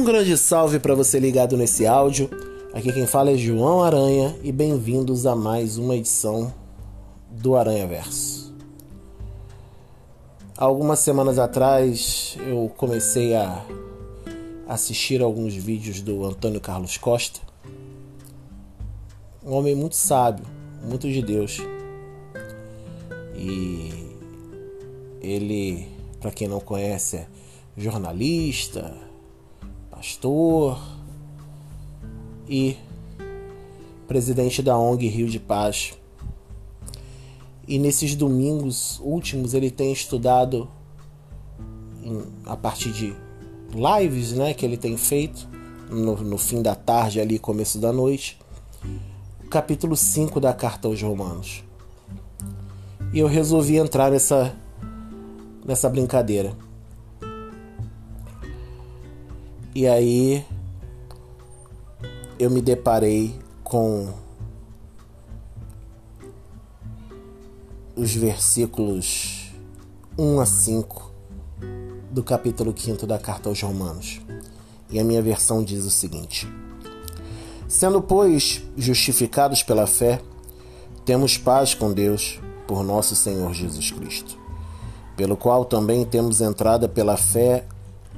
[0.00, 2.30] Um grande salve para você ligado nesse áudio.
[2.72, 6.50] Aqui quem fala é João Aranha e bem-vindos a mais uma edição
[7.30, 8.54] do Aranha Verso.
[10.56, 13.62] Algumas semanas atrás eu comecei a
[14.66, 17.40] assistir alguns vídeos do Antônio Carlos Costa,
[19.44, 20.46] um homem muito sábio,
[20.82, 21.58] muito de Deus.
[23.36, 24.16] E
[25.20, 25.86] ele,
[26.22, 27.26] para quem não conhece, é
[27.76, 29.09] jornalista,
[30.00, 30.80] pastor
[32.48, 32.74] e
[34.08, 35.92] presidente da ONG Rio de Paz.
[37.68, 40.66] E nesses domingos últimos ele tem estudado
[42.46, 43.14] a partir de
[43.74, 45.46] lives né, que ele tem feito
[45.90, 48.38] no, no fim da tarde ali, começo da noite,
[49.44, 51.62] o capítulo 5 da carta aos Romanos.
[53.12, 54.56] E eu resolvi entrar nessa,
[55.62, 56.56] nessa brincadeira.
[59.72, 60.44] E aí
[62.36, 64.12] eu me deparei com
[67.94, 69.52] os versículos
[70.18, 71.12] 1 a 5
[72.10, 74.20] do capítulo 5 da carta aos Romanos.
[74.90, 76.48] E a minha versão diz o seguinte:
[77.68, 80.20] Sendo, pois, justificados pela fé,
[81.04, 84.36] temos paz com Deus por nosso Senhor Jesus Cristo,
[85.16, 87.64] pelo qual também temos entrada pela fé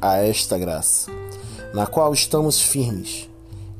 [0.02, 1.10] a esta graça
[1.72, 3.28] na qual estamos firmes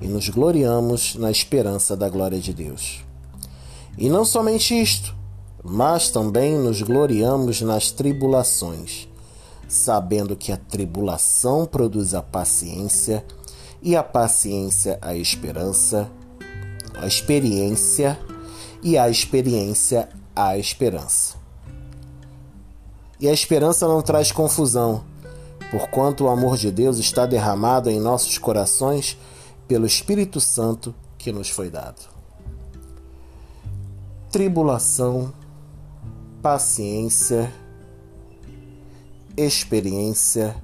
[0.01, 3.05] e nos gloriamos na esperança da glória de Deus.
[3.98, 5.15] E não somente isto,
[5.62, 9.09] mas também nos gloriamos nas tribulações,
[9.69, 13.25] sabendo que a tribulação produz a paciência,
[13.81, 16.11] e a paciência a esperança,
[16.95, 18.19] a experiência,
[18.83, 21.37] e a experiência a esperança.
[23.20, 25.05] E a esperança não traz confusão,
[25.73, 29.16] porquanto o amor de Deus está derramado em nossos corações
[29.66, 32.10] pelo Espírito Santo que nos foi dado.
[34.31, 35.33] Tribulação,
[36.43, 37.50] paciência,
[39.34, 40.55] experiência,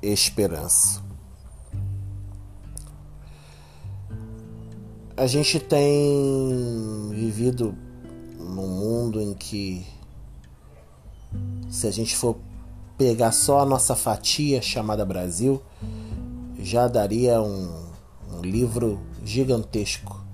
[0.00, 1.02] esperança.
[5.16, 7.74] A gente tem vivido
[8.38, 9.84] num mundo em que,
[11.68, 12.36] se a gente for
[13.02, 15.60] pegar só a nossa fatia chamada Brasil,
[16.60, 17.68] já daria um,
[18.32, 20.24] um livro gigantesco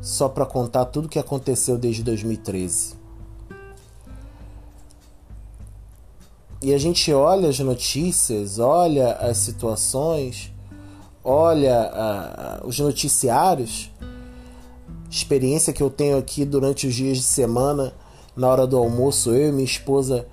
[0.00, 2.94] só para contar tudo o que aconteceu desde 2013.
[6.60, 10.52] E a gente olha as notícias, olha as situações,
[11.22, 13.92] olha a, os noticiários,
[15.08, 17.94] experiência que eu tenho aqui durante os dias de semana,
[18.34, 20.26] na hora do almoço, eu e minha esposa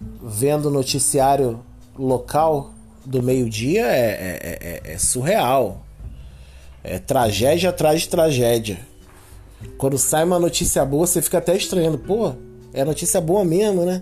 [0.00, 1.60] vendo o noticiário
[1.98, 2.72] local
[3.04, 5.84] do meio-dia é, é, é, é, surreal.
[6.82, 8.78] É tragédia atrás de tragédia.
[9.76, 11.98] Quando sai uma notícia boa, você fica até estranhando.
[11.98, 12.32] Pô,
[12.72, 14.00] é notícia boa mesmo, né?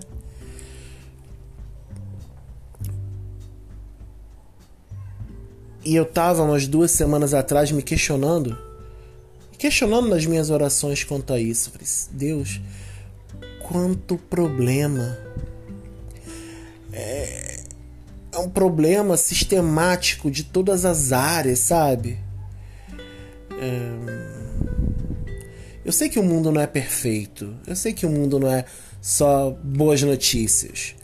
[5.83, 8.57] E eu tava umas duas semanas atrás me questionando,
[9.57, 11.71] questionando nas minhas orações quanto a isso.
[12.11, 12.61] Deus,
[13.67, 15.48] quanto problema é,
[18.39, 22.17] é um problema sistemático de todas as áreas, sabe?
[23.59, 23.91] É,
[25.83, 28.63] eu sei que o mundo não é perfeito, eu sei que o mundo não é
[29.01, 30.95] só boas notícias,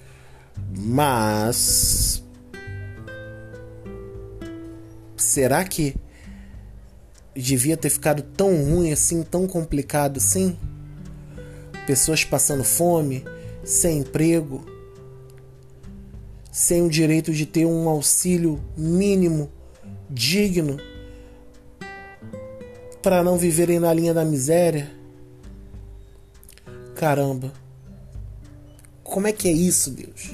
[0.77, 2.23] mas
[5.17, 5.95] será que
[7.35, 10.57] devia ter ficado tão ruim assim, tão complicado assim?
[11.85, 13.23] Pessoas passando fome,
[13.63, 14.74] sem emprego,
[16.55, 19.51] sem o direito de ter um auxílio mínimo,
[20.09, 20.79] digno,
[23.03, 24.89] para não viverem na linha da miséria?
[26.95, 27.51] Caramba,
[29.03, 30.31] como é que é isso, Deus?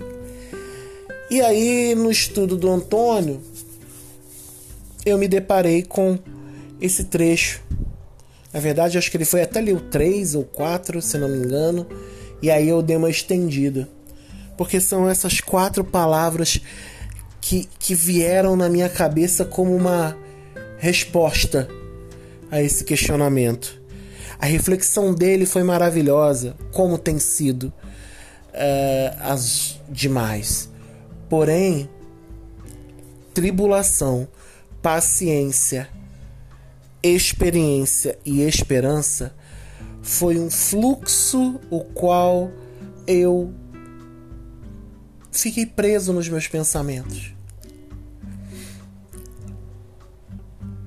[1.28, 3.42] E aí, no estudo do Antônio,
[5.04, 6.20] eu me deparei com
[6.80, 7.64] esse trecho.
[8.54, 11.40] Na verdade, acho que ele foi até ler o 3 ou 4, se não me
[11.40, 11.88] engano,
[12.44, 13.90] e aí eu dei uma estendida
[14.62, 16.62] porque são essas quatro palavras
[17.42, 20.16] que, que vieram na minha cabeça como uma
[20.78, 21.68] resposta
[22.52, 23.82] a esse questionamento.
[24.38, 27.74] A reflexão dele foi maravilhosa, como tem sido
[28.54, 30.70] uh, as demais.
[31.28, 31.90] Porém,
[33.34, 34.28] tribulação,
[34.80, 35.90] paciência,
[37.02, 39.34] experiência e esperança
[40.04, 42.52] foi um fluxo o qual
[43.08, 43.52] eu
[45.32, 47.34] fiquei preso nos meus pensamentos.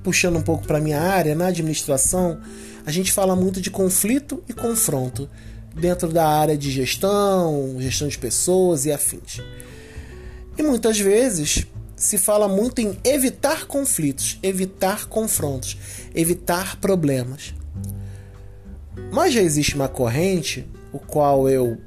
[0.05, 2.39] puxando um pouco para minha área, na administração,
[2.85, 5.27] a gente fala muito de conflito e confronto
[5.73, 9.41] dentro da área de gestão, gestão de pessoas e afins.
[10.55, 11.65] E muitas vezes
[11.95, 15.75] se fala muito em evitar conflitos, evitar confrontos,
[16.13, 17.55] evitar problemas.
[19.11, 21.79] Mas já existe uma corrente, o qual eu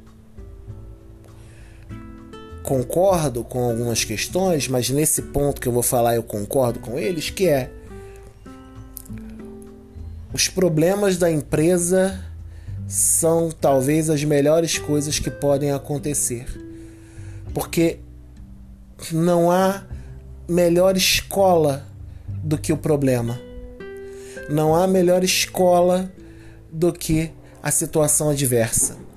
[2.68, 7.30] concordo com algumas questões, mas nesse ponto que eu vou falar eu concordo com eles,
[7.30, 7.70] que é
[10.34, 12.22] os problemas da empresa
[12.86, 16.44] são talvez as melhores coisas que podem acontecer.
[17.54, 18.00] Porque
[19.10, 19.84] não há
[20.46, 21.86] melhor escola
[22.28, 23.40] do que o problema.
[24.50, 26.12] Não há melhor escola
[26.70, 27.30] do que
[27.62, 29.07] a situação adversa.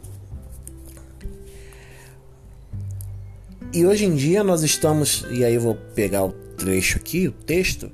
[3.73, 7.31] E hoje em dia nós estamos, e aí eu vou pegar o trecho aqui, o
[7.31, 7.89] texto,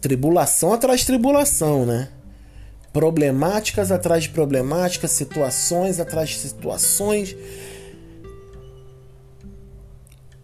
[0.00, 2.08] tribulação atrás de tribulação, né?
[2.94, 7.36] Problemáticas atrás de problemáticas, situações atrás de situações.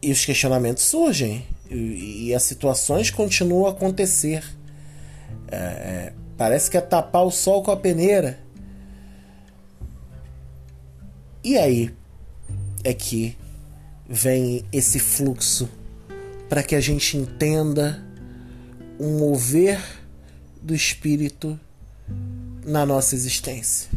[0.02, 4.44] E os questionamentos surgem, e, e as situações continuam a acontecer.
[5.50, 8.38] É, é, parece que é tapar o sol com a peneira.
[11.42, 11.94] E aí
[12.84, 13.34] é que
[14.08, 15.68] vem esse fluxo
[16.48, 18.02] para que a gente entenda
[18.98, 19.78] um mover
[20.62, 21.58] do espírito
[22.64, 23.90] na nossa existência.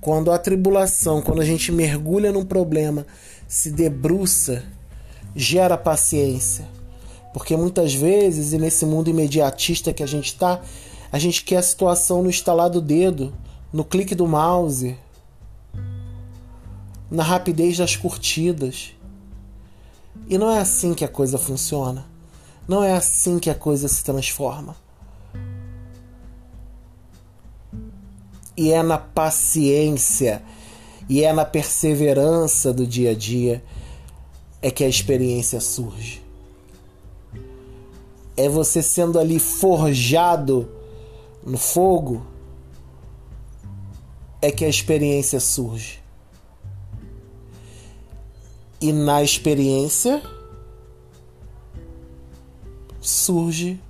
[0.00, 3.06] Quando a tribulação, quando a gente mergulha num problema,
[3.48, 4.64] se debruça,
[5.34, 6.66] gera paciência.
[7.32, 10.60] Porque muitas vezes, e nesse mundo imediatista que a gente está,
[11.10, 13.32] a gente quer a situação no estalar do dedo,
[13.72, 14.96] no clique do mouse,
[17.12, 18.94] na rapidez das curtidas.
[20.26, 22.06] E não é assim que a coisa funciona.
[22.66, 24.74] Não é assim que a coisa se transforma.
[28.56, 30.42] E é na paciência
[31.08, 33.62] e é na perseverança do dia a dia
[34.62, 36.22] é que a experiência surge.
[38.36, 40.70] É você sendo ali forjado
[41.44, 42.24] no fogo
[44.40, 46.01] é que a experiência surge.
[48.82, 50.20] E na experiência
[53.00, 53.80] surge,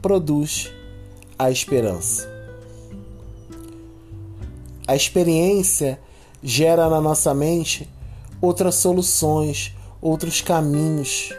[0.00, 0.72] produz
[1.38, 2.26] a esperança.
[4.88, 6.00] A experiência
[6.42, 7.86] gera na nossa mente
[8.40, 11.34] outras soluções, outros caminhos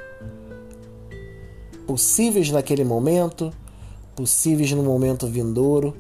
[1.88, 3.52] possíveis naquele momento,
[4.16, 5.98] possíveis no momento vindouro,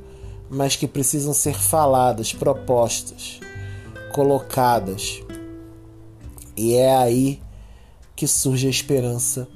[0.47, 3.39] mas que precisam ser faladas, propostas,
[4.13, 5.22] colocadas
[6.55, 7.41] e é aí
[8.15, 9.47] que surge a esperança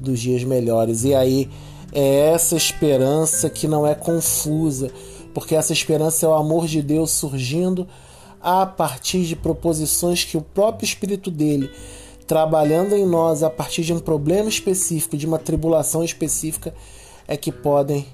[0.00, 1.04] dos dias melhores.
[1.04, 1.50] E aí
[1.92, 4.90] é essa esperança que não é confusa,
[5.34, 7.86] porque essa esperança é o amor de Deus surgindo
[8.40, 11.70] a partir de proposições que o próprio Espírito dele,
[12.26, 16.74] trabalhando em nós a partir de um problema específico, de uma tribulação específica,
[17.26, 18.06] é que podem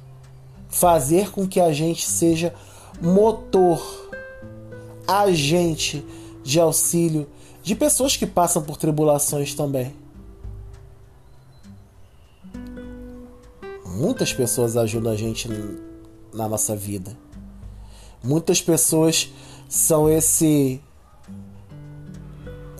[0.68, 2.54] fazer com que a gente seja
[3.00, 3.80] motor,
[5.06, 6.04] agente
[6.42, 7.26] de auxílio
[7.64, 9.94] de pessoas que passam por tribulações também.
[13.86, 15.48] Muitas pessoas ajudam a gente
[16.32, 17.16] na nossa vida.
[18.22, 19.32] Muitas pessoas
[19.66, 20.78] são esse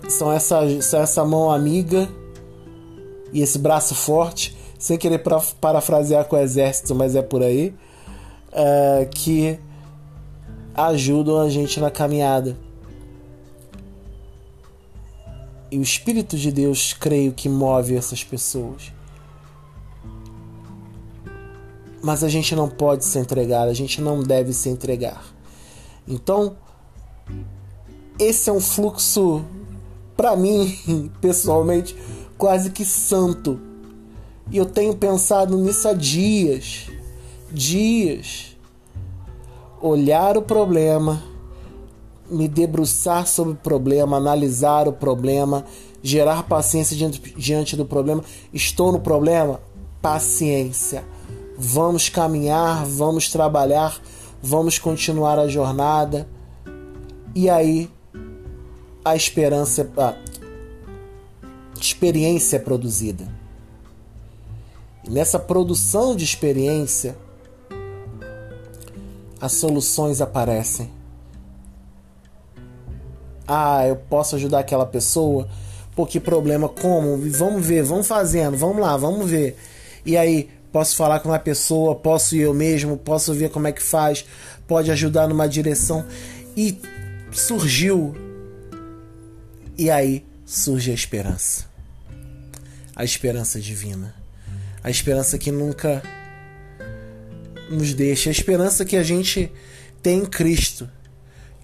[0.07, 2.07] são essa são essa mão amiga
[3.33, 5.23] e esse braço forte, sem querer
[5.59, 7.73] parafrasear com o exército, mas é por aí,
[8.51, 9.59] é, que
[10.75, 12.55] ajudam a gente na caminhada.
[15.71, 18.93] E o Espírito de Deus, creio que move essas pessoas.
[22.01, 25.23] Mas a gente não pode se entregar, a gente não deve se entregar.
[26.07, 26.55] Então,
[28.19, 29.43] esse é um fluxo,
[30.15, 31.95] para mim, pessoalmente,
[32.37, 33.59] quase que santo.
[34.51, 36.91] E eu tenho pensado nisso há dias.
[37.51, 38.55] Dias.
[39.81, 41.34] Olhar o problema
[42.29, 45.65] me debruçar sobre o problema, analisar o problema,
[46.01, 46.95] gerar paciência
[47.37, 48.23] diante, do problema.
[48.53, 49.59] Estou no problema?
[50.01, 51.03] Paciência.
[51.57, 53.99] Vamos caminhar, vamos trabalhar,
[54.41, 56.27] vamos continuar a jornada.
[57.33, 57.89] E aí
[59.03, 60.15] a esperança, a
[61.79, 63.27] experiência é produzida.
[65.03, 67.15] E nessa produção de experiência,
[69.39, 70.94] as soluções aparecem
[73.47, 75.47] ah, eu posso ajudar aquela pessoa.
[75.95, 77.17] Pô, que problema, como?
[77.29, 79.55] Vamos ver, vamos fazendo, vamos lá, vamos ver.
[80.05, 83.71] E aí, posso falar com uma pessoa, posso ir eu mesmo, posso ver como é
[83.71, 84.25] que faz,
[84.67, 86.05] pode ajudar numa direção.
[86.57, 86.79] E
[87.31, 88.15] surgiu.
[89.77, 91.65] E aí surge a esperança.
[92.95, 94.13] A esperança divina.
[94.83, 96.01] A esperança que nunca
[97.69, 98.29] nos deixa.
[98.29, 99.51] A esperança que a gente
[100.01, 100.89] tem em Cristo.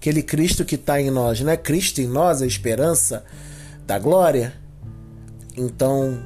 [0.02, 1.40] Aquele Cristo que está em nós.
[1.40, 3.24] Não é Cristo em nós a esperança
[3.86, 4.52] da glória?
[5.56, 6.20] Então,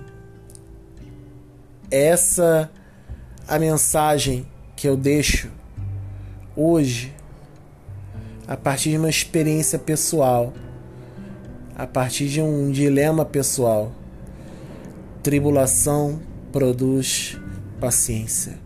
[1.91, 2.71] essa
[3.47, 5.51] a mensagem que eu deixo
[6.57, 7.13] hoje
[8.49, 10.55] a partir de uma experiência pessoal,
[11.77, 13.93] a partir de um dilema pessoal.
[15.23, 16.19] Tribulação
[16.51, 17.39] produz
[17.79, 18.59] paciência,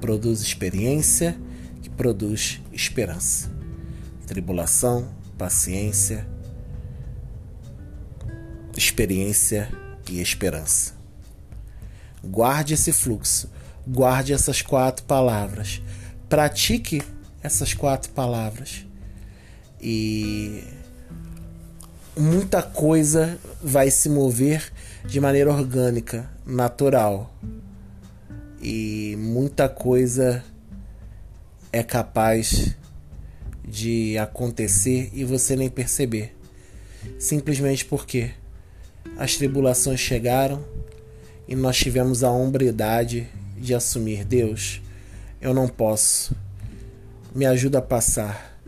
[0.00, 1.36] produz experiência,
[1.82, 3.51] que produz esperança.
[4.32, 6.26] Tribulação, paciência,
[8.74, 9.68] experiência
[10.08, 10.94] e esperança.
[12.24, 13.50] Guarde esse fluxo,
[13.86, 15.82] guarde essas quatro palavras,
[16.30, 17.02] pratique
[17.42, 18.86] essas quatro palavras
[19.78, 20.64] e
[22.16, 24.72] muita coisa vai se mover
[25.04, 27.36] de maneira orgânica, natural.
[28.62, 30.42] E muita coisa
[31.70, 32.74] é capaz
[33.66, 36.34] de acontecer e você nem perceber.
[37.18, 38.30] Simplesmente porque
[39.16, 40.64] as tribulações chegaram
[41.48, 44.80] e nós tivemos a hombridade de assumir Deus.
[45.40, 46.36] Eu não posso.
[47.34, 48.60] Me ajuda a passar.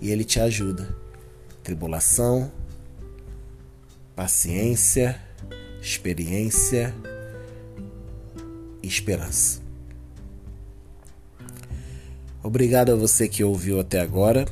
[0.00, 0.96] E Ele te ajuda.
[1.62, 2.50] Tribulação,
[4.14, 5.20] paciência,
[5.82, 6.94] experiência
[8.88, 9.67] esperança.
[12.42, 14.46] Obrigado a você que ouviu até agora.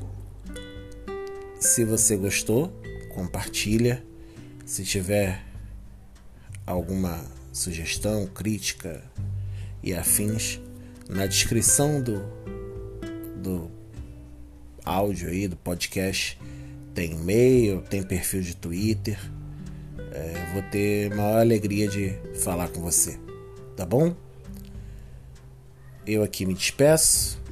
[1.61, 2.73] Se você gostou,
[3.15, 4.03] compartilha.
[4.65, 5.45] Se tiver
[6.67, 9.05] alguma sugestão, crítica
[9.83, 10.61] e afins,
[11.09, 12.25] na descrição do,
[13.41, 13.71] do
[14.85, 16.37] áudio aí, do podcast,
[16.93, 19.19] tem e-mail, tem perfil de Twitter.
[20.13, 23.17] É, vou ter maior alegria de falar com você,
[23.77, 24.13] tá bom?
[26.05, 27.46] Eu aqui me despeço.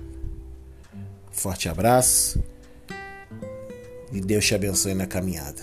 [1.34, 2.42] Forte abraço
[4.12, 5.60] e Deus te abençoe na caminhada.